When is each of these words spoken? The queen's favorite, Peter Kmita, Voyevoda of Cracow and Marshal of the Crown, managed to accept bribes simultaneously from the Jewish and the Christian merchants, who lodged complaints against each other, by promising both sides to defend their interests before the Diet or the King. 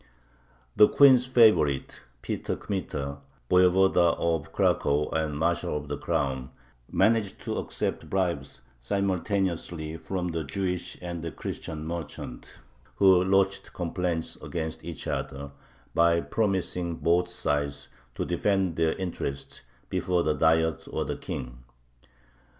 The 0.75 0.87
queen's 0.87 1.27
favorite, 1.27 2.01
Peter 2.23 2.55
Kmita, 2.55 3.19
Voyevoda 3.51 4.17
of 4.17 4.51
Cracow 4.51 5.11
and 5.11 5.37
Marshal 5.37 5.77
of 5.77 5.89
the 5.89 5.97
Crown, 5.99 6.49
managed 6.91 7.39
to 7.41 7.59
accept 7.59 8.09
bribes 8.09 8.61
simultaneously 8.79 9.97
from 9.97 10.29
the 10.29 10.43
Jewish 10.43 10.97
and 11.03 11.21
the 11.21 11.29
Christian 11.31 11.85
merchants, 11.85 12.49
who 12.95 13.23
lodged 13.23 13.73
complaints 13.73 14.37
against 14.41 14.83
each 14.83 15.05
other, 15.05 15.51
by 15.93 16.19
promising 16.19 16.95
both 16.95 17.27
sides 17.27 17.87
to 18.15 18.25
defend 18.25 18.77
their 18.77 18.93
interests 18.93 19.61
before 19.87 20.23
the 20.23 20.33
Diet 20.33 20.87
or 20.89 21.05
the 21.05 21.15
King. 21.15 21.59